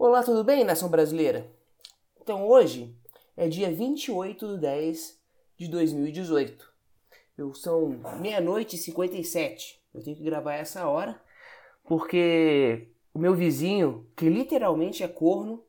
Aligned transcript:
Olá, 0.00 0.22
tudo 0.22 0.44
bem, 0.44 0.62
nação 0.62 0.88
brasileira? 0.88 1.50
Então 2.22 2.46
hoje 2.46 2.96
é 3.36 3.48
dia 3.48 3.68
28 3.68 4.54
de 4.54 4.60
10 4.60 5.20
de 5.56 5.66
2018. 5.66 6.72
Eu, 7.36 7.52
são 7.52 8.00
meia-noite 8.20 8.76
e 8.76 8.78
57. 8.78 9.82
Eu 9.92 10.00
tenho 10.00 10.16
que 10.16 10.22
gravar 10.22 10.54
essa 10.54 10.86
hora 10.88 11.20
porque 11.82 12.92
o 13.12 13.18
meu 13.18 13.34
vizinho, 13.34 14.06
que 14.16 14.28
literalmente 14.28 15.02
é 15.02 15.08
corno, 15.08 15.64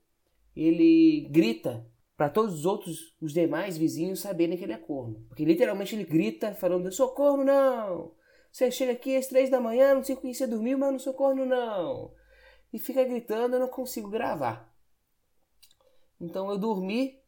ele 0.56 1.28
grita 1.32 1.84
para 2.16 2.30
todos 2.30 2.54
os 2.54 2.66
outros, 2.68 3.16
os 3.20 3.34
demais 3.34 3.80
vizinhos 3.80 4.20
saberem 4.20 4.56
que 4.56 4.64
ele 4.64 4.74
é 4.74 4.78
corno. 4.78 5.26
Porque 5.28 5.44
literalmente 5.44 5.96
ele 5.96 6.04
grita 6.04 6.54
falando: 6.54 6.86
Eu 6.86 6.92
sou 6.92 7.10
corno, 7.16 7.44
não! 7.44 8.12
Você 8.52 8.70
chega 8.70 8.92
aqui 8.92 9.18
às 9.18 9.26
três 9.26 9.50
da 9.50 9.60
manhã, 9.60 9.96
não 9.96 10.04
sei 10.04 10.14
o 10.14 10.20
que 10.20 10.32
você 10.32 10.46
dormiu, 10.46 10.78
mas 10.78 10.88
eu 10.88 10.92
não 10.92 11.00
sou 11.00 11.16
corno, 11.16 11.48
não! 11.48 12.19
E 12.72 12.80
fica 12.80 13.04
gritando, 13.04 13.56
eu 13.56 13.60
não 13.60 13.68
consigo 13.68 14.10
gravar. 14.10 14.72
Então 16.20 16.50
eu 16.50 16.58
dormi 16.58 17.20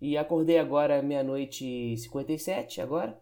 e 0.00 0.18
acordei 0.18 0.58
agora 0.58 1.00
meia-noite 1.00 1.64
e 1.64 1.96
57 1.96 2.80
agora. 2.80 3.20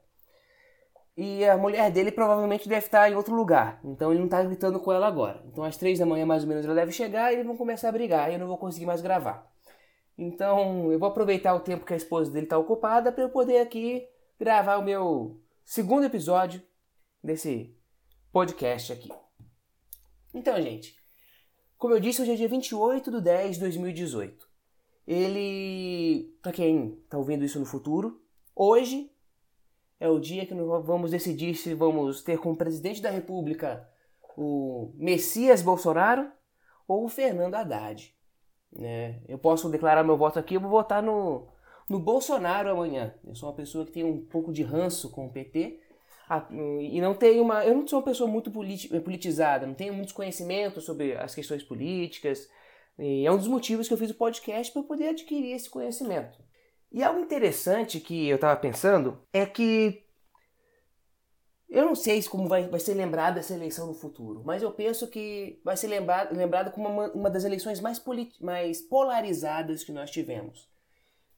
E 1.16 1.44
a 1.44 1.56
mulher 1.56 1.90
dele 1.90 2.10
provavelmente 2.10 2.68
deve 2.68 2.86
estar 2.86 3.10
em 3.10 3.14
outro 3.14 3.34
lugar. 3.34 3.78
Então 3.84 4.10
ele 4.10 4.20
não 4.20 4.26
está 4.26 4.42
gritando 4.42 4.80
com 4.80 4.90
ela 4.90 5.06
agora. 5.06 5.42
Então 5.46 5.62
às 5.62 5.76
três 5.76 5.98
da 5.98 6.06
manhã 6.06 6.24
mais 6.24 6.42
ou 6.42 6.48
menos 6.48 6.64
ela 6.64 6.74
deve 6.74 6.92
chegar 6.92 7.30
e 7.30 7.34
eles 7.34 7.46
vão 7.46 7.56
começar 7.56 7.90
a 7.90 7.92
brigar 7.92 8.30
e 8.30 8.34
eu 8.34 8.38
não 8.38 8.46
vou 8.46 8.58
conseguir 8.58 8.86
mais 8.86 9.02
gravar. 9.02 9.46
Então 10.16 10.90
eu 10.90 10.98
vou 10.98 11.08
aproveitar 11.08 11.54
o 11.54 11.60
tempo 11.60 11.84
que 11.84 11.92
a 11.92 11.96
esposa 11.96 12.30
dele 12.30 12.46
está 12.46 12.58
ocupada 12.58 13.12
para 13.12 13.22
eu 13.22 13.30
poder 13.30 13.58
aqui 13.58 14.06
gravar 14.38 14.78
o 14.78 14.84
meu 14.84 15.40
segundo 15.64 16.04
episódio 16.04 16.62
desse 17.22 17.76
podcast 18.32 18.92
aqui. 18.92 19.10
Então, 20.32 20.60
gente, 20.62 20.99
como 21.80 21.94
eu 21.94 21.98
disse, 21.98 22.22
hoje 22.22 22.34
é 22.34 22.36
dia 22.36 22.48
28 22.48 23.10
de 23.10 23.20
10 23.20 23.54
de 23.56 23.60
2018 23.60 24.50
ele, 25.10 26.32
para 26.40 26.52
quem 26.52 27.00
está 27.04 27.18
ouvindo 27.18 27.44
isso 27.44 27.58
no 27.58 27.66
futuro, 27.66 28.22
hoje 28.54 29.10
é 29.98 30.08
o 30.08 30.20
dia 30.20 30.46
que 30.46 30.54
nós 30.54 30.86
vamos 30.86 31.10
decidir 31.10 31.56
se 31.56 31.74
vamos 31.74 32.22
ter 32.22 32.38
como 32.38 32.56
presidente 32.56 33.02
da 33.02 33.10
República 33.10 33.88
o 34.36 34.92
Messias 34.94 35.62
Bolsonaro 35.62 36.30
ou 36.86 37.04
o 37.04 37.08
Fernando 37.08 37.56
Haddad. 37.56 38.14
Né? 38.72 39.20
Eu 39.28 39.36
posso 39.36 39.68
declarar 39.68 40.04
meu 40.04 40.16
voto 40.16 40.38
aqui, 40.38 40.54
eu 40.54 40.60
vou 40.60 40.70
votar 40.70 41.02
no, 41.02 41.48
no 41.88 41.98
Bolsonaro 41.98 42.70
amanhã. 42.70 43.12
Eu 43.26 43.34
sou 43.34 43.48
uma 43.48 43.56
pessoa 43.56 43.84
que 43.84 43.90
tem 43.90 44.04
um 44.04 44.24
pouco 44.24 44.52
de 44.52 44.62
ranço 44.62 45.10
com 45.10 45.26
o 45.26 45.32
PT 45.32 45.80
e 46.52 47.00
não 47.00 47.14
tenho 47.14 47.42
uma. 47.42 47.64
Eu 47.64 47.74
não 47.74 47.86
sou 47.86 47.98
uma 47.98 48.04
pessoa 48.04 48.30
muito 48.30 48.50
politizada, 48.50 49.66
não 49.66 49.74
tenho 49.74 49.92
muitos 49.92 50.12
conhecimentos 50.12 50.84
sobre 50.84 51.16
as 51.16 51.34
questões 51.34 51.62
políticas. 51.62 52.48
E 52.98 53.26
é 53.26 53.32
um 53.32 53.36
dos 53.36 53.48
motivos 53.48 53.88
que 53.88 53.94
eu 53.94 53.98
fiz 53.98 54.10
o 54.10 54.14
podcast 54.14 54.72
para 54.72 54.82
poder 54.82 55.08
adquirir 55.08 55.52
esse 55.52 55.68
conhecimento. 55.68 56.38
E 56.92 57.02
algo 57.02 57.20
interessante 57.20 57.98
que 57.98 58.28
eu 58.28 58.36
estava 58.36 58.58
pensando 58.60 59.18
é 59.32 59.44
que 59.46 60.04
eu 61.68 61.84
não 61.84 61.94
sei 61.94 62.22
como 62.24 62.48
vai, 62.48 62.68
vai 62.68 62.80
ser 62.80 62.94
lembrada 62.94 63.40
essa 63.40 63.54
eleição 63.54 63.86
no 63.86 63.94
futuro, 63.94 64.42
mas 64.44 64.62
eu 64.62 64.72
penso 64.72 65.08
que 65.08 65.60
vai 65.64 65.76
ser 65.76 65.86
lembrada, 65.86 66.36
lembrada 66.36 66.70
como 66.70 66.88
uma, 66.88 67.10
uma 67.12 67.30
das 67.30 67.44
eleições 67.44 67.80
mais, 67.80 68.02
mais 68.40 68.80
polarizadas 68.80 69.84
que 69.84 69.92
nós 69.92 70.10
tivemos 70.10 70.69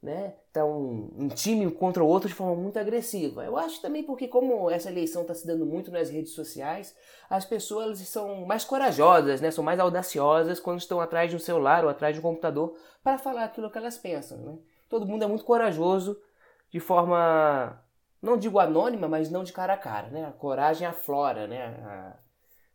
né? 0.02 0.34
Tá 0.52 0.64
um, 0.64 1.10
um, 1.16 1.28
time 1.28 1.70
contra 1.70 2.02
o 2.02 2.06
outro 2.06 2.28
de 2.28 2.34
forma 2.34 2.60
muito 2.60 2.78
agressiva. 2.78 3.44
Eu 3.44 3.56
acho 3.56 3.80
também 3.80 4.02
porque 4.02 4.26
como 4.26 4.68
essa 4.68 4.90
eleição 4.90 5.22
está 5.22 5.32
se 5.32 5.46
dando 5.46 5.64
muito 5.64 5.90
nas 5.92 6.10
redes 6.10 6.32
sociais, 6.32 6.94
as 7.30 7.44
pessoas 7.44 8.00
são 8.00 8.44
mais 8.44 8.64
corajosas, 8.64 9.40
né? 9.40 9.50
São 9.50 9.62
mais 9.62 9.78
audaciosas 9.78 10.58
quando 10.58 10.80
estão 10.80 11.00
atrás 11.00 11.30
de 11.30 11.36
um 11.36 11.38
celular 11.38 11.84
ou 11.84 11.90
atrás 11.90 12.14
de 12.14 12.20
um 12.20 12.22
computador 12.22 12.76
para 13.02 13.16
falar 13.16 13.44
aquilo 13.44 13.70
que 13.70 13.78
elas 13.78 13.96
pensam, 13.96 14.38
né? 14.38 14.58
Todo 14.88 15.06
mundo 15.06 15.22
é 15.22 15.26
muito 15.26 15.44
corajoso 15.44 16.20
de 16.70 16.80
forma 16.80 17.80
não 18.20 18.36
digo 18.36 18.58
anônima, 18.58 19.08
mas 19.08 19.30
não 19.30 19.44
de 19.44 19.52
cara 19.52 19.74
a 19.74 19.78
cara, 19.78 20.08
né? 20.08 20.24
A 20.24 20.32
coragem 20.32 20.86
aflora, 20.86 21.46
né? 21.46 21.64
A, 21.66 22.16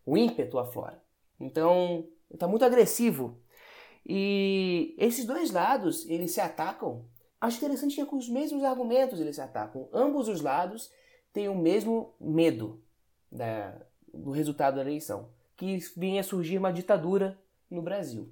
o 0.06 0.18
ímpeto 0.18 0.58
aflora. 0.58 1.02
Então, 1.40 2.08
está 2.32 2.48
muito 2.48 2.66
agressivo. 2.66 3.42
E 4.06 4.96
esses 4.98 5.26
dois 5.26 5.52
lados, 5.52 6.06
eles 6.10 6.32
se 6.32 6.40
atacam 6.40 7.06
Acho 7.40 7.58
interessante 7.58 7.96
que 7.96 8.02
é 8.02 8.06
com 8.06 8.18
os 8.18 8.28
mesmos 8.28 8.64
argumentos 8.64 9.20
eles 9.20 9.36
se 9.36 9.42
atacam. 9.42 9.88
Ambos 9.94 10.28
os 10.28 10.42
lados 10.42 10.92
têm 11.32 11.48
o 11.48 11.56
mesmo 11.56 12.14
medo 12.20 12.82
da, 13.32 13.76
do 14.14 14.32
resultado 14.32 14.76
da 14.76 14.82
eleição, 14.82 15.30
que 15.56 15.78
vinha 15.96 16.24
surgir 16.24 16.58
uma 16.58 16.74
ditadura 16.74 17.38
no 17.70 17.82
Brasil. 17.82 18.30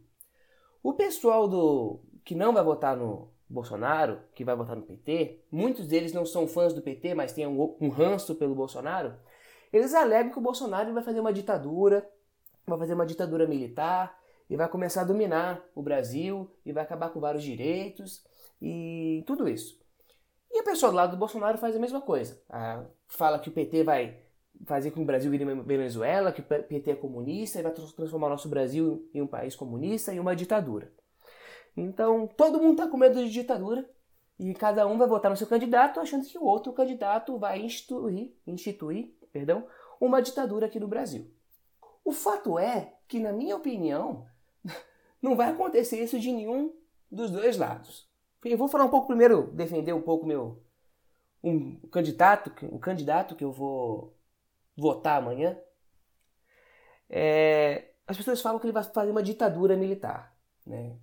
O 0.81 0.93
pessoal 0.93 1.47
do 1.47 1.99
que 2.23 2.33
não 2.33 2.53
vai 2.53 2.63
votar 2.63 2.97
no 2.97 3.29
Bolsonaro, 3.47 4.19
que 4.33 4.43
vai 4.43 4.55
votar 4.55 4.75
no 4.75 4.81
PT, 4.81 5.39
muitos 5.51 5.87
deles 5.87 6.13
não 6.13 6.25
são 6.25 6.47
fãs 6.47 6.73
do 6.73 6.81
PT, 6.81 7.13
mas 7.13 7.33
têm 7.33 7.45
um, 7.45 7.75
um 7.79 7.89
ranço 7.89 8.35
pelo 8.35 8.55
Bolsonaro, 8.55 9.15
eles 9.71 9.93
alegam 9.93 10.31
que 10.31 10.39
o 10.39 10.41
Bolsonaro 10.41 10.93
vai 10.93 11.03
fazer 11.03 11.19
uma 11.19 11.33
ditadura, 11.33 12.09
vai 12.65 12.77
fazer 12.79 12.93
uma 12.93 13.05
ditadura 13.05 13.47
militar, 13.47 14.17
e 14.49 14.55
vai 14.55 14.67
começar 14.67 15.01
a 15.01 15.05
dominar 15.05 15.63
o 15.75 15.81
Brasil, 15.81 16.49
e 16.65 16.71
vai 16.71 16.83
acabar 16.83 17.09
com 17.09 17.19
vários 17.19 17.43
direitos, 17.43 18.23
e 18.61 19.23
tudo 19.25 19.47
isso. 19.47 19.79
E 20.51 20.59
a 20.59 20.63
pessoa 20.63 20.91
do 20.91 20.95
lado 20.95 21.11
do 21.11 21.17
Bolsonaro 21.17 21.57
faz 21.57 21.75
a 21.75 21.79
mesma 21.79 22.01
coisa. 22.01 22.41
Ah, 22.49 22.85
fala 23.07 23.39
que 23.39 23.49
o 23.49 23.51
PT 23.51 23.83
vai 23.83 24.17
fazer 24.65 24.91
com 24.91 24.97
que 24.97 25.01
o 25.01 25.05
Brasil 25.05 25.29
vire 25.29 25.43
Venezuela, 25.63 26.31
que 26.31 26.41
o 26.41 26.43
PT 26.43 26.91
é 26.91 26.95
comunista 26.95 27.59
e 27.59 27.63
vai 27.63 27.73
transformar 27.73 28.27
o 28.27 28.31
nosso 28.31 28.47
Brasil 28.47 29.09
em 29.13 29.21
um 29.21 29.27
país 29.27 29.55
comunista 29.55 30.13
e 30.13 30.19
uma 30.19 30.35
ditadura. 30.35 30.91
Então, 31.75 32.25
todo 32.25 32.59
mundo 32.59 32.79
está 32.79 32.87
com 32.87 32.97
medo 32.97 33.21
de 33.21 33.29
ditadura 33.29 33.89
e 34.39 34.53
cada 34.53 34.87
um 34.87 34.97
vai 34.97 35.07
votar 35.07 35.29
no 35.29 35.35
seu 35.37 35.47
candidato 35.47 35.99
achando 35.99 36.25
que 36.25 36.37
o 36.37 36.43
outro 36.43 36.71
candidato 36.71 37.37
vai 37.37 37.61
instituir, 37.61 38.33
instituir 38.47 39.13
perdão, 39.31 39.67
uma 39.99 40.21
ditadura 40.21 40.67
aqui 40.67 40.79
no 40.79 40.87
Brasil. 40.87 41.29
O 42.03 42.13
fato 42.13 42.57
é 42.57 42.93
que, 43.07 43.19
na 43.19 43.33
minha 43.33 43.57
opinião, 43.57 44.25
não 45.21 45.35
vai 45.35 45.49
acontecer 45.49 46.01
isso 46.01 46.17
de 46.17 46.31
nenhum 46.31 46.73
dos 47.11 47.31
dois 47.31 47.57
lados. 47.57 48.09
Eu 48.45 48.57
vou 48.57 48.67
falar 48.67 48.85
um 48.85 48.89
pouco 48.89 49.07
primeiro, 49.07 49.47
defender 49.51 49.93
um 49.93 50.01
pouco 50.01 50.25
meu 50.25 50.63
um 51.43 51.75
candidato, 51.91 52.51
o 52.71 52.79
candidato 52.79 53.35
que 53.35 53.43
eu 53.43 53.51
vou 53.51 54.17
votar 54.75 55.21
amanhã. 55.21 55.57
É, 57.09 57.91
as 58.07 58.17
pessoas 58.17 58.41
falam 58.41 58.59
que 58.59 58.65
ele 58.65 58.73
vai 58.73 58.83
fazer 58.83 59.11
uma 59.11 59.21
ditadura 59.21 59.77
militar, 59.77 60.35
né? 60.65 60.97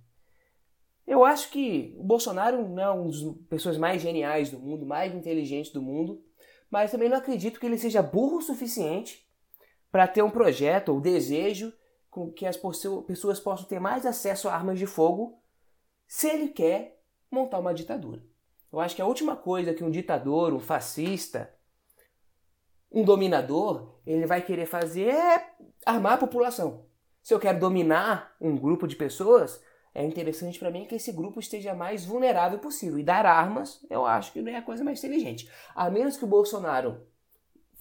Eu 1.05 1.23
acho 1.25 1.49
que 1.49 1.95
o 1.97 2.03
Bolsonaro 2.03 2.67
não 2.67 2.81
é 2.81 2.89
uma 2.89 3.09
das 3.09 3.19
pessoas 3.49 3.77
mais 3.77 4.01
geniais 4.01 4.49
do 4.49 4.59
mundo, 4.59 4.85
mais 4.85 5.13
inteligentes 5.13 5.71
do 5.71 5.81
mundo, 5.81 6.23
mas 6.69 6.91
também 6.91 7.09
não 7.09 7.17
acredito 7.17 7.59
que 7.59 7.65
ele 7.65 7.77
seja 7.77 8.01
burro 8.01 8.37
o 8.37 8.41
suficiente 8.41 9.29
para 9.91 10.07
ter 10.07 10.23
um 10.23 10.31
projeto 10.31 10.89
ou 10.89 11.01
desejo 11.01 11.73
com 12.09 12.31
que 12.31 12.45
as 12.45 12.57
pessoas 12.57 13.39
possam 13.39 13.65
ter 13.65 13.79
mais 13.79 14.05
acesso 14.05 14.47
a 14.47 14.53
armas 14.53 14.79
de 14.79 14.85
fogo 14.85 15.41
se 16.07 16.27
ele 16.27 16.49
quer 16.49 17.02
montar 17.33 17.59
uma 17.59 17.73
ditadura. 17.73 18.23
Eu 18.71 18.79
acho 18.79 18.95
que 18.95 19.01
a 19.01 19.05
última 19.05 19.35
coisa 19.35 19.73
que 19.73 19.83
um 19.83 19.91
ditador, 19.91 20.53
um 20.53 20.59
fascista, 20.59 21.53
um 22.91 23.03
dominador, 23.03 23.99
ele 24.05 24.25
vai 24.25 24.41
querer 24.41 24.65
fazer 24.65 25.09
é 25.09 25.53
armar 25.85 26.13
a 26.13 26.17
população. 26.17 26.85
Se 27.21 27.33
eu 27.33 27.39
quero 27.39 27.59
dominar 27.59 28.35
um 28.39 28.57
grupo 28.57 28.87
de 28.87 28.95
pessoas, 28.95 29.61
é 29.93 30.03
interessante 30.03 30.57
para 30.57 30.71
mim 30.71 30.85
que 30.85 30.95
esse 30.95 31.11
grupo 31.11 31.39
esteja 31.39 31.73
mais 31.75 32.05
vulnerável 32.05 32.59
possível. 32.59 32.97
E 32.97 33.03
dar 33.03 33.25
armas, 33.25 33.85
eu 33.89 34.05
acho 34.05 34.33
que 34.33 34.41
não 34.41 34.51
é 34.51 34.57
a 34.57 34.61
coisa 34.61 34.83
mais 34.83 34.99
inteligente. 34.99 35.49
A 35.75 35.89
menos 35.89 36.17
que 36.17 36.25
o 36.25 36.27
Bolsonaro 36.27 37.05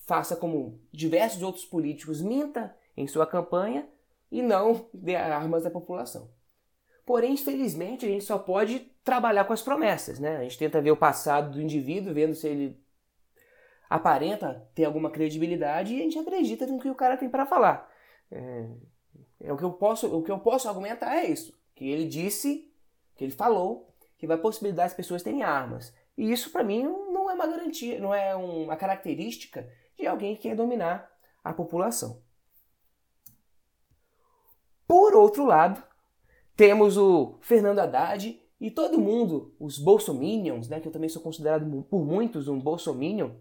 faça 0.07 0.37
como 0.37 0.81
diversos 0.93 1.43
outros 1.43 1.65
políticos, 1.65 2.21
minta 2.21 2.77
em 2.97 3.07
sua 3.07 3.27
campanha 3.27 3.89
e 4.31 4.43
não 4.43 4.89
dê 4.93 5.17
armas 5.17 5.65
à 5.65 5.71
população. 5.71 6.31
Porém, 7.05 7.33
infelizmente, 7.33 8.07
a 8.07 8.09
gente 8.09 8.25
só 8.25 8.39
pode 8.39 8.92
trabalhar 9.05 9.45
com 9.45 9.53
as 9.53 9.63
promessas, 9.63 10.19
né? 10.19 10.37
A 10.37 10.43
gente 10.43 10.59
tenta 10.59 10.81
ver 10.81 10.91
o 10.91 10.97
passado 10.97 11.53
do 11.53 11.63
indivíduo, 11.63 12.15
vendo 12.15 12.35
se 12.35 12.47
ele 12.47 12.83
aparenta 13.89 14.69
ter 14.75 14.85
alguma 14.85 15.11
credibilidade 15.11 15.95
e 15.95 16.01
a 16.01 16.03
gente 16.05 16.19
acredita 16.19 16.67
no 16.67 16.79
que 16.79 16.89
o 16.89 16.95
cara 16.95 17.17
tem 17.17 17.29
para 17.29 17.45
falar. 17.45 17.91
É, 18.31 18.69
é, 19.41 19.53
o 19.53 19.57
que 19.57 19.65
eu 19.65 19.73
posso, 19.73 20.17
o 20.17 20.23
que 20.23 20.31
eu 20.31 20.39
posso 20.39 20.69
argumentar 20.69 21.17
é 21.17 21.27
isso, 21.27 21.53
que 21.75 21.89
ele 21.89 22.07
disse, 22.07 22.73
que 23.17 23.25
ele 23.25 23.33
falou, 23.33 23.95
que 24.17 24.27
vai 24.27 24.39
possibilitar 24.39 24.87
as 24.87 24.95
pessoas 24.95 25.23
terem 25.23 25.43
armas. 25.43 25.95
E 26.17 26.31
isso 26.31 26.51
para 26.51 26.65
mim 26.65 26.83
não 26.85 27.31
é 27.31 27.35
uma 27.35 27.47
garantia, 27.47 27.99
não 27.99 28.15
é 28.15 28.35
uma 28.35 28.77
característica 28.77 29.69
de 29.99 30.07
alguém 30.07 30.37
que 30.37 30.43
quer 30.43 30.57
dominar 30.57 31.11
a 31.43 31.53
população. 31.53 32.23
Por 34.87 35.15
outro 35.15 35.45
lado, 35.45 35.83
temos 36.57 36.97
o 36.97 37.39
Fernando 37.41 37.81
Haddad 37.81 38.42
e 38.63 38.71
todo 38.71 38.97
mundo, 38.97 39.53
os 39.59 39.77
bolsominions, 39.77 40.69
né, 40.69 40.79
que 40.79 40.87
eu 40.87 40.93
também 40.93 41.09
sou 41.09 41.21
considerado 41.21 41.85
por 41.91 42.05
muitos 42.05 42.47
um 42.47 42.61
bolsominion, 42.61 43.33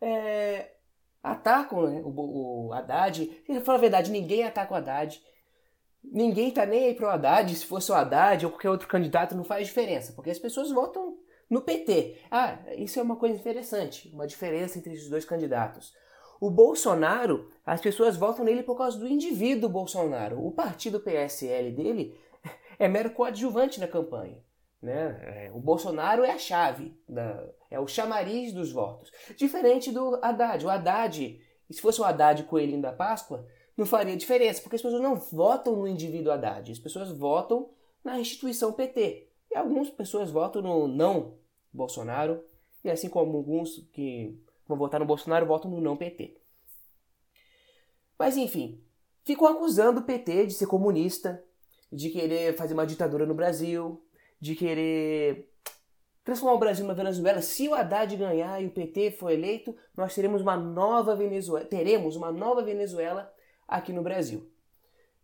é, 0.00 0.74
atacam 1.20 1.90
né, 1.90 2.00
o, 2.04 2.68
o 2.68 2.72
Haddad. 2.72 3.26
Pra 3.44 3.60
falar 3.62 3.78
a 3.78 3.80
verdade, 3.80 4.12
ninguém 4.12 4.44
ataca 4.44 4.72
o 4.72 4.76
Haddad. 4.76 5.20
ninguém 6.04 6.52
tá 6.52 6.64
nem 6.64 6.84
aí 6.84 6.94
pro 6.94 7.08
Haddad, 7.08 7.52
se 7.52 7.66
fosse 7.66 7.90
o 7.90 7.94
Haddad 7.96 8.46
ou 8.46 8.52
qualquer 8.52 8.70
outro 8.70 8.86
candidato 8.86 9.34
não 9.34 9.42
faz 9.42 9.66
diferença, 9.66 10.12
porque 10.12 10.30
as 10.30 10.38
pessoas 10.38 10.70
votam 10.70 11.18
no 11.50 11.60
PT. 11.60 12.16
Ah, 12.30 12.60
isso 12.76 13.00
é 13.00 13.02
uma 13.02 13.16
coisa 13.16 13.34
interessante, 13.34 14.08
uma 14.14 14.24
diferença 14.24 14.78
entre 14.78 14.94
os 14.94 15.08
dois 15.08 15.24
candidatos. 15.24 15.92
O 16.40 16.48
Bolsonaro, 16.48 17.50
as 17.66 17.80
pessoas 17.80 18.16
votam 18.16 18.44
nele 18.44 18.62
por 18.62 18.76
causa 18.78 18.96
do 18.96 19.08
indivíduo 19.08 19.68
Bolsonaro. 19.68 20.46
O 20.46 20.52
partido 20.52 21.00
PSL 21.00 21.72
dele 21.72 22.16
é 22.80 22.88
mero 22.88 23.10
coadjuvante 23.10 23.78
na 23.78 23.86
campanha. 23.86 24.42
Né? 24.80 25.20
É, 25.22 25.50
o 25.52 25.60
Bolsonaro 25.60 26.24
é 26.24 26.30
a 26.30 26.38
chave, 26.38 26.98
da, 27.06 27.46
é 27.70 27.78
o 27.78 27.86
chamariz 27.86 28.54
dos 28.54 28.72
votos. 28.72 29.12
Diferente 29.36 29.92
do 29.92 30.18
Haddad. 30.22 30.64
O 30.64 30.70
Haddad, 30.70 31.38
se 31.70 31.80
fosse 31.80 32.00
o 32.00 32.04
Haddad 32.04 32.42
coelhinho 32.44 32.80
da 32.80 32.90
Páscoa, 32.90 33.46
não 33.76 33.84
faria 33.84 34.16
diferença, 34.16 34.62
porque 34.62 34.76
as 34.76 34.82
pessoas 34.82 35.02
não 35.02 35.14
votam 35.14 35.76
no 35.76 35.86
indivíduo 35.86 36.32
Haddad, 36.32 36.72
as 36.72 36.78
pessoas 36.78 37.12
votam 37.12 37.68
na 38.02 38.18
instituição 38.18 38.72
PT. 38.72 39.28
E 39.50 39.56
algumas 39.56 39.90
pessoas 39.90 40.30
votam 40.30 40.62
no 40.62 40.88
não 40.88 41.34
Bolsonaro, 41.70 42.42
e 42.82 42.90
assim 42.90 43.10
como 43.10 43.36
alguns 43.36 43.86
que 43.92 44.40
vão 44.66 44.78
votar 44.78 44.98
no 44.98 45.06
Bolsonaro 45.06 45.44
votam 45.44 45.70
no 45.70 45.82
não 45.82 45.98
PT. 45.98 46.40
Mas 48.18 48.38
enfim, 48.38 48.82
ficam 49.22 49.46
acusando 49.46 50.00
o 50.00 50.04
PT 50.04 50.46
de 50.46 50.54
ser 50.54 50.66
comunista, 50.66 51.44
de 51.92 52.10
querer 52.10 52.56
fazer 52.56 52.74
uma 52.74 52.86
ditadura 52.86 53.26
no 53.26 53.34
Brasil, 53.34 54.04
de 54.40 54.54
querer 54.54 55.50
transformar 56.24 56.54
o 56.54 56.58
Brasil 56.58 56.84
numa 56.84 56.94
Venezuela. 56.94 57.42
Se 57.42 57.68
o 57.68 57.74
Haddad 57.74 58.16
ganhar 58.16 58.62
e 58.62 58.66
o 58.66 58.70
PT 58.70 59.12
for 59.12 59.30
eleito, 59.30 59.76
nós 59.96 60.14
teremos 60.14 60.42
uma 60.42 60.56
nova 60.56 61.16
Venezuela, 61.16 61.66
teremos 61.66 62.16
uma 62.16 62.30
nova 62.30 62.62
Venezuela 62.62 63.32
aqui 63.66 63.92
no 63.92 64.02
Brasil. 64.02 64.50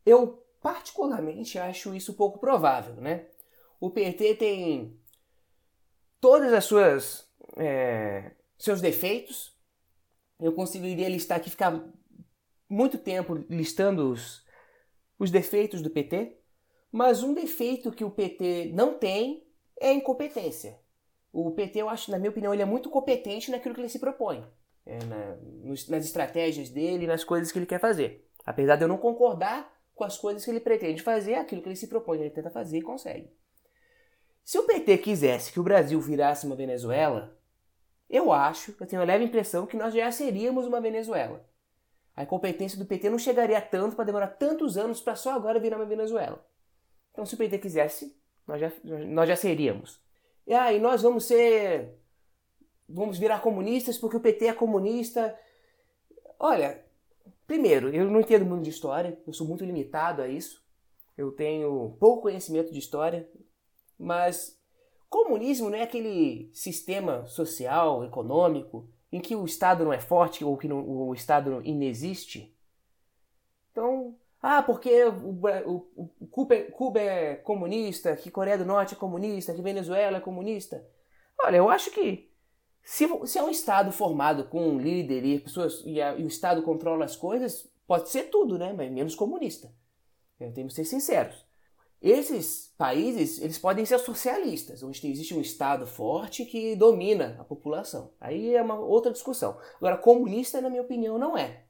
Eu 0.05 0.43
particularmente 0.61 1.59
acho 1.59 1.95
isso 1.95 2.15
pouco 2.15 2.39
provável, 2.39 2.95
né? 2.97 3.27
O 3.79 3.91
PT 3.91 4.35
tem 4.37 4.99
todas 6.21 6.53
as 6.53 6.65
suas 6.65 7.29
é, 7.57 8.33
seus 8.59 8.81
defeitos. 8.81 9.55
Eu 10.41 10.53
conseguiria 10.53 11.09
listar 11.09 11.39
aqui 11.39 11.51
ficar 11.51 11.83
muito 12.69 12.99
tempo 12.99 13.35
listando 13.49 14.11
os, 14.11 14.45
os 15.19 15.31
defeitos 15.31 15.81
do 15.81 15.91
PT, 15.91 16.37
mas 16.91 17.23
um 17.23 17.35
defeito 17.35 17.93
que 17.93 18.05
o 18.05 18.11
PT 18.11 18.71
não 18.75 18.95
tem 18.95 19.47
é 19.81 19.91
a 19.91 19.95
incompetência. 19.95 20.79
O 21.33 21.51
PT, 21.51 21.81
eu 21.81 21.89
acho, 21.89 22.11
na 22.11 22.19
minha 22.19 22.31
opinião, 22.31 22.55
ele 22.55 22.63
é 22.63 22.67
muito 22.67 22.89
competente 22.89 23.51
naquilo 23.51 23.75
que 23.75 23.81
ele 23.81 23.89
se 23.89 23.99
propõe, 23.99 24.45
é, 24.87 24.99
na, 25.05 25.37
nos, 25.65 25.89
nas 25.89 26.05
estratégias 26.05 26.71
dele, 26.71 27.07
nas 27.07 27.25
coisas 27.25 27.53
que 27.53 27.59
ele 27.59 27.67
quer 27.67 27.81
fazer. 27.81 28.27
Apesar 28.45 28.77
de 28.77 28.85
eu 28.85 28.89
não 28.89 28.97
concordar 28.97 29.71
com 29.95 30.05
as 30.05 30.17
coisas 30.17 30.45
que 30.45 30.51
ele 30.51 30.61
pretende 30.61 31.03
fazer, 31.03 31.35
aquilo 31.35 31.61
que 31.61 31.69
ele 31.69 31.77
se 31.77 31.89
propõe, 31.89 32.21
ele 32.21 32.31
tenta 32.31 32.51
fazer 32.51 32.79
e 32.79 32.83
consegue. 32.83 33.31
Se 34.45 34.59
o 34.59 34.63
PT 34.63 34.99
quisesse 34.99 35.53
que 35.53 35.59
o 35.59 35.63
Brasil 35.63 36.01
virasse 36.01 36.47
uma 36.47 36.55
Venezuela, 36.55 37.37
eu 38.09 38.33
acho, 38.33 38.75
eu 38.79 38.87
tenho 38.87 39.03
a 39.03 39.05
leve 39.05 39.25
impressão 39.25 39.67
que 39.67 39.77
nós 39.77 39.93
já 39.93 40.11
seríamos 40.13 40.67
uma 40.67 40.81
Venezuela. 40.81 41.45
A 42.15 42.23
incompetência 42.23 42.79
do 42.79 42.87
PT 42.87 43.11
não 43.11 43.19
chegaria 43.19 43.61
tanto 43.61 43.97
para 43.97 44.05
demorar 44.05 44.29
tantos 44.29 44.79
anos 44.79 45.01
para 45.01 45.17
só 45.17 45.33
agora 45.33 45.59
virar 45.59 45.77
uma 45.77 45.85
Venezuela. 45.85 46.43
Então, 47.17 47.25
se 47.25 47.35
o 47.35 47.39
PT 47.39 47.57
quisesse, 47.57 48.15
nós 48.47 48.61
já, 48.61 48.71
nós 48.85 49.27
já 49.27 49.35
seríamos. 49.35 49.99
E 50.47 50.53
aí, 50.53 50.77
ah, 50.77 50.81
nós 50.81 51.01
vamos 51.01 51.25
ser. 51.25 51.99
Vamos 52.87 53.17
virar 53.17 53.41
comunistas 53.41 53.97
porque 53.97 54.19
o 54.19 54.21
PT 54.21 54.49
é 54.49 54.53
comunista. 54.53 55.35
Olha, 56.39 56.85
primeiro, 57.47 57.89
eu 57.89 58.11
não 58.11 58.21
entendo 58.21 58.45
muito 58.45 58.65
de 58.65 58.69
história, 58.69 59.19
eu 59.27 59.33
sou 59.33 59.49
muito 59.49 59.65
limitado 59.65 60.21
a 60.21 60.29
isso. 60.29 60.63
Eu 61.17 61.33
tenho 61.33 61.97
pouco 61.99 62.25
conhecimento 62.25 62.71
de 62.71 62.79
história, 62.79 63.27
mas 63.99 64.61
comunismo 65.09 65.71
não 65.71 65.79
é 65.79 65.85
aquele 65.85 66.51
sistema 66.53 67.25
social, 67.25 68.05
econômico, 68.05 68.91
em 69.11 69.23
que 69.23 69.35
o 69.35 69.47
Estado 69.47 69.87
não 69.87 69.93
é 69.93 69.99
forte 69.99 70.45
ou 70.45 70.59
que 70.59 70.69
não, 70.69 70.87
o 70.87 71.15
Estado 71.15 71.63
inexiste. 71.65 72.55
Ah, 74.49 74.63
porque 74.63 75.05
o, 75.07 75.41
o, 75.67 76.09
o 76.21 76.27
Cuba, 76.29 76.55
é, 76.55 76.63
Cuba, 76.71 77.01
é 77.01 77.35
comunista, 77.35 78.15
que 78.15 78.31
Coreia 78.31 78.57
do 78.57 78.65
Norte 78.65 78.95
é 78.95 78.97
comunista, 78.97 79.53
que 79.53 79.61
Venezuela 79.61 80.19
é 80.19 80.21
comunista. 80.21 80.87
Olha, 81.43 81.57
eu 81.57 81.69
acho 81.69 81.91
que 81.91 82.31
se, 82.81 83.09
se 83.27 83.39
é 83.41 83.43
um 83.43 83.51
Estado 83.51 83.91
formado 83.91 84.45
com 84.45 84.69
um 84.69 84.79
líder 84.79 85.25
e, 85.25 85.41
pessoas, 85.41 85.83
e, 85.85 86.01
a, 86.01 86.15
e 86.15 86.23
o 86.23 86.29
Estado 86.29 86.63
controla 86.63 87.05
as 87.05 87.17
coisas, 87.17 87.69
pode 87.89 88.09
ser 88.09 88.31
tudo, 88.31 88.57
né? 88.57 88.73
Mas 88.73 88.89
menos 88.89 89.17
comunista. 89.17 89.75
Eu 90.39 90.55
tenho 90.55 90.69
que 90.69 90.75
ser 90.75 90.85
sinceros. 90.85 91.45
Esses 92.01 92.73
países, 92.79 93.41
eles 93.41 93.59
podem 93.59 93.85
ser 93.85 93.99
socialistas, 93.99 94.81
onde 94.81 95.11
existe 95.11 95.35
um 95.35 95.41
Estado 95.41 95.89
forte 95.89 96.45
que 96.45 96.77
domina 96.77 97.37
a 97.41 97.43
população. 97.43 98.13
Aí 98.21 98.55
é 98.55 98.63
uma 98.63 98.79
outra 98.79 99.11
discussão. 99.11 99.59
Agora, 99.79 99.99
comunista, 99.99 100.61
na 100.61 100.71
minha 100.71 100.83
opinião, 100.83 101.19
não 101.19 101.37
é. 101.37 101.65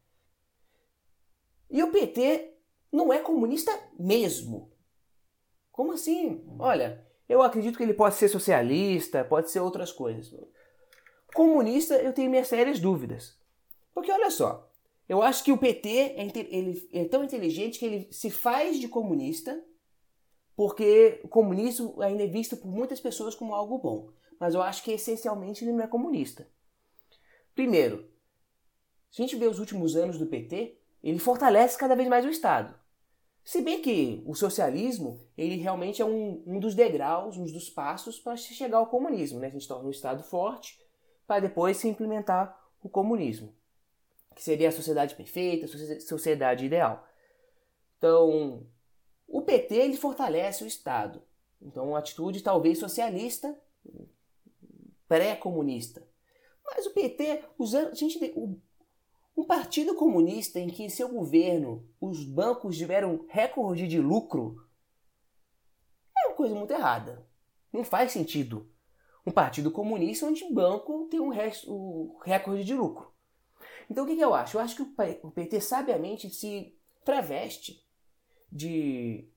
E 1.71 1.83
o 1.83 1.91
PT 1.91 2.56
não 2.97 3.13
é 3.13 3.19
comunista 3.19 3.71
mesmo. 3.99 4.73
Como 5.71 5.93
assim? 5.93 6.45
Olha, 6.59 7.07
eu 7.29 7.43
acredito 7.43 7.77
que 7.77 7.83
ele 7.83 7.95
pode 7.95 8.15
ser 8.15 8.29
socialista, 8.29 9.25
pode 9.25 9.51
ser 9.51 9.61
outras 9.61 9.93
coisas. 9.93 10.35
Comunista, 11.35 11.95
eu 11.97 12.13
tenho 12.13 12.31
minhas 12.31 12.49
sérias 12.49 12.81
dúvidas. 12.81 13.39
Porque 13.93 14.11
olha 14.11 14.31
só, 14.31 14.71
eu 15.09 15.23
acho 15.23 15.45
que 15.45 15.53
o 15.53 15.59
PT 15.59 15.89
é, 15.89 16.33
ele 16.51 16.89
é 16.93 17.05
tão 17.05 17.23
inteligente 17.23 17.79
que 17.79 17.85
ele 17.85 18.09
se 18.13 18.31
faz 18.31 18.81
de 18.81 18.89
comunista 18.89 19.63
porque 20.57 21.21
o 21.23 21.29
comunismo 21.29 22.01
ainda 22.01 22.25
é 22.25 22.27
visto 22.27 22.57
por 22.57 22.69
muitas 22.69 22.99
pessoas 22.99 23.35
como 23.35 23.55
algo 23.55 23.79
bom. 23.79 24.11
Mas 24.41 24.55
eu 24.55 24.63
acho 24.63 24.83
que 24.83 24.91
essencialmente 24.91 25.63
ele 25.63 25.73
não 25.73 25.85
é 25.85 25.87
comunista. 25.87 26.49
Primeiro, 27.55 28.11
se 29.11 29.21
a 29.21 29.27
gente 29.27 29.37
vê 29.37 29.47
os 29.47 29.59
últimos 29.59 29.95
anos 29.97 30.19
do 30.19 30.27
PT, 30.27 30.79
ele 31.03 31.19
fortalece 31.19 31.79
cada 31.79 31.95
vez 31.95 32.09
mais 32.09 32.25
o 32.25 32.31
Estado. 32.31 32.75
Se 33.47 33.63
bem 33.63 33.81
que 33.81 34.25
o 34.27 34.35
socialismo, 34.35 35.25
ele 35.39 35.55
realmente 35.55 36.03
é 36.03 36.05
um, 36.05 36.43
um 36.45 36.59
dos 36.59 36.75
degraus, 36.75 37.37
um 37.37 37.45
dos 37.45 37.71
passos 37.71 38.19
para 38.19 38.37
chegar 38.37 38.79
ao 38.79 38.89
comunismo. 38.89 39.39
Né? 39.39 39.47
A 39.47 39.51
gente 39.51 39.69
torna 39.69 39.87
um 39.87 39.93
Estado 39.93 40.25
forte 40.25 40.77
para 41.29 41.39
depois 41.39 41.77
se 41.77 41.87
implementar 41.87 42.61
o 42.83 42.89
comunismo, 42.89 43.55
que 44.35 44.43
seria 44.43 44.69
a 44.69 44.73
sociedade 44.73 45.15
perfeita, 45.15 45.67
a 45.67 46.01
sociedade 46.01 46.67
ideal. 46.67 47.07
Então, 47.97 48.67
o 49.29 49.41
PT 49.43 49.77
ele 49.77 49.97
fortalece 49.97 50.65
o 50.65 50.67
Estado. 50.67 51.23
Então, 51.63 51.91
uma 51.91 52.01
atitude 52.01 52.43
talvez 52.43 52.81
socialista, 52.81 53.57
pré-comunista. 55.07 56.05
Mas 56.65 56.85
o 56.85 56.91
PT, 56.91 57.45
usando, 57.57 57.93
a 57.93 57.95
gente, 57.95 58.19
o, 58.35 58.59
um 59.37 59.45
partido 59.45 59.95
comunista 59.95 60.59
em 60.59 60.69
que 60.69 60.83
em 60.83 60.89
seu 60.89 61.09
governo 61.09 61.87
os 62.01 62.25
bancos 62.25 62.77
tiveram 62.77 63.27
recorde 63.29 63.87
de 63.87 64.01
lucro 64.01 64.57
é 66.17 66.29
uma 66.29 66.37
coisa 66.37 66.55
muito 66.55 66.73
errada. 66.73 67.27
Não 67.73 67.85
faz 67.85 68.13
sentido. 68.13 68.71
Um 69.27 69.31
partido 69.31 69.71
comunista 69.71 70.27
onde 70.27 70.43
o 70.45 70.55
banco 70.55 71.07
tem 71.11 71.21
um, 71.21 71.31
um 71.69 72.17
recorde 72.25 72.65
de 72.65 72.75
lucro. 72.75 73.13
Então 73.91 74.05
o 74.05 74.07
que, 74.07 74.17
que 74.17 74.25
eu 74.25 74.35
acho? 74.35 74.57
Eu 74.57 74.61
acho 74.61 74.77
que 74.77 74.83
o 75.23 75.31
PT 75.31 75.61
sabiamente 75.61 76.31
se 76.31 76.75
traveste 77.05 77.85
de, 78.51 79.29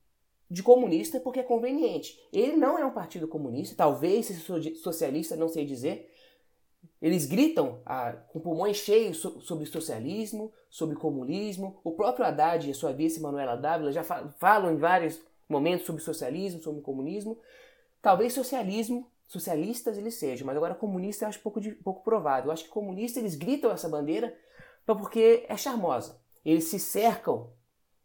de 0.50 0.64
comunista 0.64 1.20
porque 1.20 1.42
é 1.42 1.44
conveniente. 1.44 2.18
Ele 2.32 2.56
não 2.56 2.78
é 2.78 2.86
um 2.86 2.94
partido 2.94 3.28
comunista, 3.28 3.76
talvez 3.76 4.28
seja 4.28 4.76
socialista, 4.76 5.36
não 5.36 5.50
sei 5.50 5.66
dizer. 5.66 6.10
Eles 7.02 7.26
gritam 7.26 7.82
ah, 7.86 8.14
com 8.28 8.40
pulmões 8.40 8.78
cheios 8.78 9.18
so, 9.18 9.40
sobre 9.42 9.66
socialismo, 9.66 10.52
sobre 10.70 10.96
comunismo. 10.96 11.80
O 11.84 11.92
próprio 11.92 12.26
Haddad 12.26 12.68
e 12.68 12.72
a 12.72 12.76
sua 12.76 12.92
vice 12.92 13.22
Manuela 13.22 13.56
Dávila 13.56 13.92
já 13.92 14.04
falam 14.04 14.74
em 14.74 14.78
vários 14.78 15.20
momentos 15.48 15.86
sobre 15.86 16.02
socialismo, 16.02 16.62
sobre 16.62 16.82
comunismo. 16.82 17.40
Talvez 18.02 18.34
socialismo, 18.34 19.10
socialistas 19.28 19.98
eles 19.98 20.16
sejam, 20.16 20.46
mas 20.46 20.58
agora 20.58 20.76
comunista 20.76 21.26
eu 21.26 21.30
acho 21.30 21.40
pouco, 21.40 21.62
de, 21.62 21.72
pouco 21.72 22.04
provável. 22.04 22.48
Eu 22.48 22.52
acho 22.52 22.66
que 22.66 22.70
comunista 22.70 23.20
eles 23.20 23.36
gritam 23.36 23.72
essa 23.72 23.88
bandeira 23.88 24.36
porque 24.86 25.46
é 25.48 25.56
charmosa. 25.56 26.20
Eles 26.44 26.66
se 26.66 26.80
cercam 26.80 27.52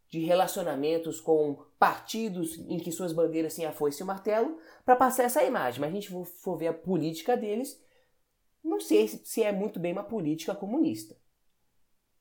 de 0.09 0.21
relacionamentos 0.21 1.21
com 1.21 1.65
partidos 1.79 2.59
em 2.69 2.79
que 2.79 2.93
suas 2.93 3.13
bandeiras 3.13 3.55
têm 3.55 3.67
a 3.67 3.73
foice 3.73 4.01
e 4.01 4.05
o 4.05 4.07
martelo 4.07 4.59
para 4.85 4.95
passar 4.95 5.25
essa 5.25 5.43
imagem. 5.43 5.81
Mas 5.81 5.91
a 5.91 5.95
gente 5.95 6.27
for 6.43 6.57
ver 6.57 6.69
a 6.69 6.73
política 6.73 7.37
deles, 7.37 7.84
não 8.65 8.81
sei 8.81 9.07
se 9.07 9.43
é 9.43 9.53
muito 9.53 9.79
bem 9.79 9.93
uma 9.93 10.03
política 10.03 10.55
comunista. 10.55 11.17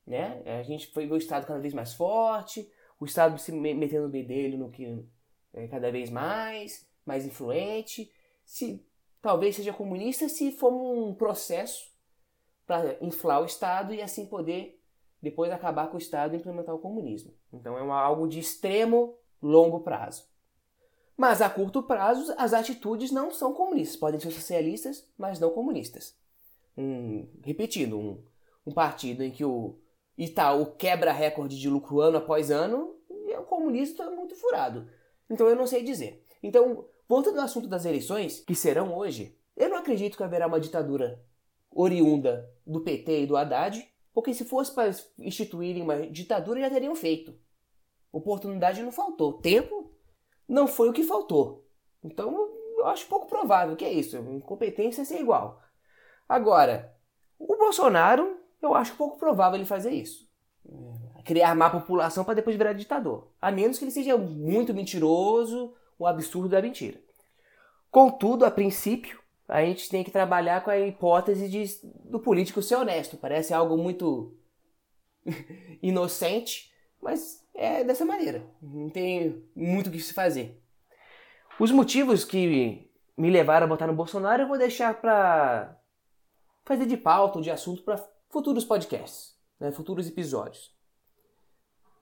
Né? 0.06 0.42
A 0.60 0.62
gente 0.62 0.88
foi 0.88 1.10
o 1.10 1.16
Estado 1.16 1.46
cada 1.46 1.58
vez 1.58 1.72
mais 1.72 1.94
forte, 1.94 2.70
o 3.00 3.06
Estado 3.06 3.38
se 3.38 3.50
metendo 3.50 4.06
o 4.06 4.10
bedelho 4.10 4.58
no 4.58 4.70
que 4.70 5.04
é 5.52 5.66
cada 5.68 5.90
vez 5.90 6.10
mais, 6.10 6.86
mais 7.06 7.24
influente. 7.24 8.12
Se 8.44 8.86
talvez 9.22 9.56
seja 9.56 9.72
comunista 9.72 10.28
se 10.28 10.52
for 10.52 10.72
um 10.72 11.14
processo 11.14 11.92
para 12.66 13.02
inflar 13.02 13.40
o 13.40 13.46
Estado 13.46 13.94
e 13.94 14.02
assim 14.02 14.26
poder 14.26 14.80
depois 15.22 15.50
acabar 15.50 15.88
com 15.88 15.96
o 15.96 16.00
Estado 16.00 16.34
e 16.34 16.36
implementar 16.36 16.74
o 16.74 16.78
comunismo. 16.78 17.32
Então 17.50 17.78
é 17.78 17.80
algo 17.80 18.28
de 18.28 18.38
extremo, 18.38 19.16
longo 19.40 19.80
prazo. 19.80 20.28
Mas 21.16 21.40
a 21.40 21.48
curto 21.48 21.82
prazo, 21.82 22.34
as 22.36 22.52
atitudes 22.52 23.10
não 23.10 23.30
são 23.30 23.54
comunistas. 23.54 23.96
Podem 23.96 24.20
ser 24.20 24.30
socialistas, 24.30 25.08
mas 25.16 25.38
não 25.40 25.50
comunistas. 25.50 26.14
Um, 26.76 27.28
repetindo, 27.44 27.98
um, 27.98 28.24
um 28.66 28.72
partido 28.72 29.22
em 29.22 29.30
que 29.30 29.44
o 29.44 29.78
Itaú 30.16 30.74
quebra 30.76 31.12
recorde 31.12 31.58
de 31.58 31.68
lucro 31.68 32.00
ano 32.00 32.18
após 32.18 32.50
ano, 32.50 32.96
e 33.10 33.36
o 33.36 33.44
comunismo 33.44 33.92
está 33.92 34.10
muito 34.10 34.34
furado. 34.34 34.88
Então 35.30 35.48
eu 35.48 35.56
não 35.56 35.66
sei 35.66 35.82
dizer. 35.82 36.24
Então, 36.42 36.86
voltando 37.08 37.38
ao 37.38 37.44
assunto 37.44 37.68
das 37.68 37.84
eleições, 37.84 38.40
que 38.40 38.54
serão 38.54 38.94
hoje, 38.94 39.38
eu 39.56 39.68
não 39.68 39.78
acredito 39.78 40.16
que 40.16 40.22
haverá 40.22 40.46
uma 40.46 40.60
ditadura 40.60 41.24
oriunda 41.70 42.48
do 42.66 42.80
PT 42.80 43.22
e 43.22 43.26
do 43.26 43.36
Haddad, 43.36 43.86
porque 44.12 44.32
se 44.32 44.44
fosse 44.44 44.72
para 44.72 44.90
instituírem 45.18 45.82
uma 45.82 46.06
ditadura 46.06 46.60
já 46.60 46.70
teriam 46.70 46.94
feito. 46.94 47.36
Oportunidade 48.12 48.82
não 48.82 48.92
faltou. 48.92 49.40
Tempo 49.40 49.92
não 50.48 50.68
foi 50.68 50.88
o 50.88 50.92
que 50.92 51.02
faltou. 51.02 51.66
Então 52.02 52.32
eu 52.78 52.86
acho 52.86 53.08
pouco 53.08 53.26
provável 53.26 53.74
que 53.74 53.84
é 53.84 53.92
isso. 53.92 54.16
Incompetência 54.18 55.02
é 55.02 55.04
ser 55.04 55.20
igual. 55.20 55.60
Agora, 56.28 56.94
o 57.38 57.56
Bolsonaro, 57.56 58.38
eu 58.60 58.74
acho 58.74 58.96
pouco 58.96 59.18
provável 59.18 59.58
ele 59.58 59.66
fazer 59.66 59.90
isso. 59.90 60.28
Criar 61.24 61.54
má 61.54 61.70
população 61.70 62.24
para 62.24 62.34
depois 62.34 62.56
virar 62.56 62.72
ditador. 62.72 63.28
A 63.40 63.50
menos 63.50 63.78
que 63.78 63.84
ele 63.84 63.90
seja 63.90 64.16
muito 64.16 64.74
mentiroso, 64.74 65.74
o 65.98 66.06
absurdo 66.06 66.48
da 66.48 66.60
mentira. 66.60 67.00
Contudo, 67.90 68.44
a 68.44 68.50
princípio, 68.50 69.20
a 69.48 69.62
gente 69.64 69.88
tem 69.88 70.02
que 70.02 70.10
trabalhar 70.10 70.62
com 70.62 70.70
a 70.70 70.78
hipótese 70.78 71.48
de, 71.48 71.64
do 72.04 72.18
político 72.18 72.62
ser 72.62 72.76
honesto. 72.76 73.16
Parece 73.16 73.54
algo 73.54 73.76
muito 73.76 74.34
inocente, 75.82 76.72
mas 77.00 77.44
é 77.54 77.84
dessa 77.84 78.04
maneira. 78.04 78.44
Não 78.60 78.90
tem 78.90 79.44
muito 79.54 79.88
o 79.88 79.90
que 79.90 80.00
se 80.00 80.12
fazer. 80.12 80.60
Os 81.58 81.70
motivos 81.70 82.24
que 82.24 82.90
me 83.16 83.30
levaram 83.30 83.66
a 83.66 83.68
votar 83.68 83.86
no 83.86 83.94
Bolsonaro 83.94 84.42
eu 84.42 84.48
vou 84.48 84.58
deixar 84.58 85.00
para 85.00 85.78
fazer 86.64 86.86
de 86.86 86.96
pauta 86.96 87.38
ou 87.38 87.42
de 87.42 87.50
assunto 87.50 87.82
para 87.82 88.02
futuros 88.28 88.64
podcasts, 88.64 89.36
né, 89.60 89.70
futuros 89.70 90.08
episódios. 90.08 90.74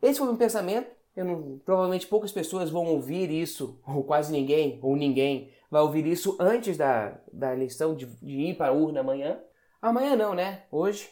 Esse 0.00 0.18
foi 0.18 0.26
meu 0.26 0.36
pensamento. 0.36 0.90
Não, 1.14 1.58
provavelmente 1.58 2.06
poucas 2.06 2.32
pessoas 2.32 2.70
vão 2.70 2.86
ouvir 2.86 3.30
isso, 3.30 3.78
ou 3.86 4.02
quase 4.02 4.32
ninguém, 4.32 4.78
ou 4.82 4.96
ninguém, 4.96 5.52
vai 5.70 5.82
ouvir 5.82 6.06
isso 6.06 6.36
antes 6.40 6.78
da, 6.78 7.20
da 7.30 7.52
eleição, 7.52 7.94
de, 7.94 8.06
de 8.06 8.32
ir 8.32 8.56
para 8.56 8.68
a 8.68 8.74
urna 8.74 9.00
amanhã. 9.00 9.38
Amanhã 9.80 10.16
não, 10.16 10.34
né? 10.34 10.64
Hoje, 10.70 11.10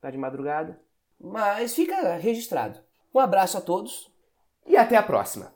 tá 0.00 0.10
de 0.10 0.16
madrugada. 0.16 0.80
Mas 1.18 1.74
fica 1.74 2.14
registrado. 2.16 2.78
Um 3.12 3.18
abraço 3.18 3.58
a 3.58 3.60
todos 3.60 4.12
e 4.66 4.76
até 4.76 4.96
a 4.96 5.02
próxima. 5.02 5.52